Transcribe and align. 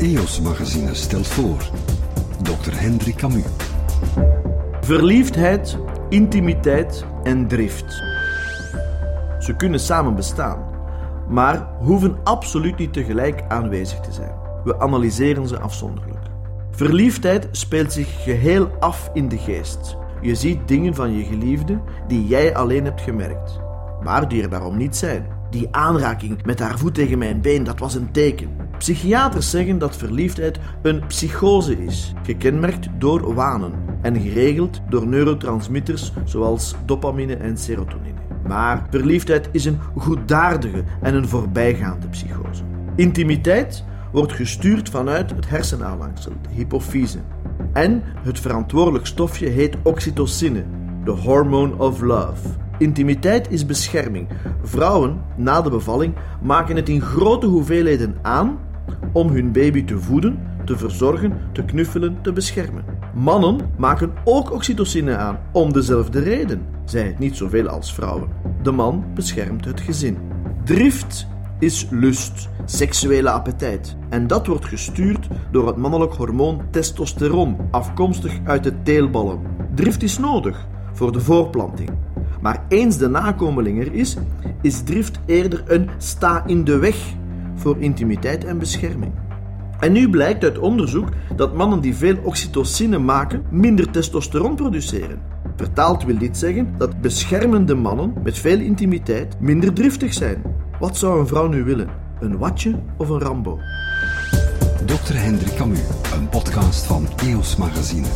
EOS 0.00 0.40
Magazine 0.40 0.94
stelt 0.94 1.26
voor 1.26 1.70
Dr. 2.42 2.72
Hendrik 2.72 3.16
Camus. 3.16 3.44
Verliefdheid, 4.80 5.78
intimiteit 6.08 7.04
en 7.22 7.48
drift. 7.48 7.92
Ze 9.38 9.54
kunnen 9.56 9.80
samen 9.80 10.14
bestaan, 10.14 10.64
maar 11.28 11.68
hoeven 11.78 12.16
absoluut 12.24 12.78
niet 12.78 12.92
tegelijk 12.92 13.42
aanwezig 13.48 14.00
te 14.00 14.12
zijn. 14.12 14.32
We 14.64 14.78
analyseren 14.78 15.48
ze 15.48 15.58
afzonderlijk. 15.58 16.26
Verliefdheid 16.70 17.48
speelt 17.50 17.92
zich 17.92 18.22
geheel 18.22 18.70
af 18.78 19.10
in 19.14 19.28
de 19.28 19.38
geest. 19.38 19.96
Je 20.20 20.34
ziet 20.34 20.68
dingen 20.68 20.94
van 20.94 21.16
je 21.16 21.24
geliefde 21.24 21.80
die 22.06 22.26
jij 22.26 22.54
alleen 22.56 22.84
hebt 22.84 23.00
gemerkt, 23.00 23.60
maar 24.02 24.28
die 24.28 24.42
er 24.42 24.50
daarom 24.50 24.76
niet 24.76 24.96
zijn. 24.96 25.26
Die 25.50 25.68
aanraking 25.70 26.44
met 26.44 26.58
haar 26.58 26.78
voet 26.78 26.94
tegen 26.94 27.18
mijn 27.18 27.40
been, 27.40 27.64
dat 27.64 27.78
was 27.78 27.94
een 27.94 28.12
teken. 28.12 28.69
Psychiaters 28.80 29.50
zeggen 29.50 29.78
dat 29.78 29.96
verliefdheid 29.96 30.58
een 30.82 31.06
psychose 31.06 31.84
is, 31.84 32.12
gekenmerkt 32.22 32.88
door 32.98 33.34
wanen 33.34 33.72
en 34.02 34.20
geregeld 34.20 34.80
door 34.88 35.06
neurotransmitters 35.06 36.12
zoals 36.24 36.74
dopamine 36.84 37.36
en 37.36 37.58
serotonine. 37.58 38.18
Maar 38.46 38.86
verliefdheid 38.90 39.48
is 39.52 39.64
een 39.64 39.78
goeddaardige 39.96 40.84
en 41.00 41.14
een 41.14 41.28
voorbijgaande 41.28 42.08
psychose. 42.08 42.62
Intimiteit 42.96 43.84
wordt 44.12 44.32
gestuurd 44.32 44.88
vanuit 44.88 45.30
het 45.30 45.48
hersenaanhangsel, 45.48 46.32
de 46.42 46.48
hypofyse. 46.54 47.18
En 47.72 48.02
het 48.22 48.40
verantwoordelijk 48.40 49.06
stofje 49.06 49.48
heet 49.48 49.76
oxytocine, 49.82 50.64
de 51.04 51.10
hormone 51.10 51.76
of 51.76 52.00
love. 52.00 52.48
Intimiteit 52.78 53.50
is 53.50 53.66
bescherming. 53.66 54.28
Vrouwen 54.62 55.20
na 55.36 55.62
de 55.62 55.70
bevalling 55.70 56.14
maken 56.42 56.76
het 56.76 56.88
in 56.88 57.00
grote 57.00 57.46
hoeveelheden 57.46 58.16
aan 58.22 58.68
om 59.12 59.28
hun 59.28 59.52
baby 59.52 59.84
te 59.84 59.98
voeden, 59.98 60.38
te 60.64 60.76
verzorgen, 60.76 61.32
te 61.52 61.64
knuffelen, 61.64 62.18
te 62.22 62.32
beschermen. 62.32 62.84
Mannen 63.14 63.58
maken 63.76 64.12
ook 64.24 64.52
oxytocine 64.52 65.16
aan 65.16 65.38
om 65.52 65.72
dezelfde 65.72 66.20
reden, 66.20 66.62
zij 66.84 67.06
het 67.06 67.18
niet 67.18 67.36
zoveel 67.36 67.68
als 67.68 67.94
vrouwen. 67.94 68.28
De 68.62 68.70
man 68.70 69.04
beschermt 69.14 69.64
het 69.64 69.80
gezin. 69.80 70.18
Drift 70.64 71.26
is 71.58 71.86
lust, 71.90 72.48
seksuele 72.64 73.30
appetijt. 73.30 73.96
En 74.08 74.26
dat 74.26 74.46
wordt 74.46 74.64
gestuurd 74.64 75.28
door 75.50 75.66
het 75.66 75.76
mannelijk 75.76 76.12
hormoon 76.12 76.62
testosteron, 76.70 77.56
afkomstig 77.70 78.38
uit 78.44 78.64
de 78.64 78.82
teelballen. 78.82 79.40
Drift 79.74 80.02
is 80.02 80.18
nodig 80.18 80.66
voor 80.92 81.12
de 81.12 81.20
voorplanting. 81.20 81.90
Maar 82.40 82.64
eens 82.68 82.96
de 82.96 83.08
nakomeling 83.08 83.80
er 83.80 83.92
is, 83.92 84.16
is 84.62 84.82
drift 84.82 85.20
eerder 85.26 85.62
een 85.66 85.88
sta 85.98 86.46
in 86.46 86.64
de 86.64 86.78
weg 86.78 87.14
voor 87.60 87.76
intimiteit 87.78 88.44
en 88.44 88.58
bescherming. 88.58 89.12
En 89.80 89.92
nu 89.92 90.10
blijkt 90.10 90.44
uit 90.44 90.58
onderzoek 90.58 91.08
dat 91.36 91.54
mannen 91.54 91.80
die 91.80 91.94
veel 91.94 92.16
oxytocine 92.22 92.98
maken, 92.98 93.42
minder 93.50 93.90
testosteron 93.90 94.54
produceren. 94.54 95.20
Vertaald 95.56 96.04
wil 96.04 96.18
dit 96.18 96.36
zeggen 96.36 96.74
dat 96.78 97.00
beschermende 97.00 97.74
mannen 97.74 98.12
met 98.22 98.38
veel 98.38 98.58
intimiteit 98.58 99.40
minder 99.40 99.72
driftig 99.72 100.12
zijn. 100.12 100.42
Wat 100.78 100.96
zou 100.96 101.20
een 101.20 101.26
vrouw 101.26 101.48
nu 101.48 101.64
willen? 101.64 101.88
Een 102.20 102.38
watje 102.38 102.74
of 102.96 103.08
een 103.08 103.20
Rambo? 103.20 103.58
Dr. 104.86 105.14
Hendrik 105.14 105.54
Camus, 105.54 105.80
een 106.14 106.28
podcast 106.28 106.84
van 106.84 107.06
EOS 107.22 107.56
Magazine. 107.56 108.06